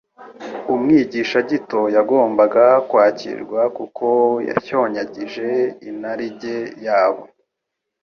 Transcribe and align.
Umwigisha 0.73 1.37
gito 1.49 1.81
yagombaga 1.95 2.65
kwakirwa 2.89 3.61
kuko 3.77 4.07
yashyonyagije 4.49 5.47
inarijye 5.89 6.57
yabo, 6.85 7.23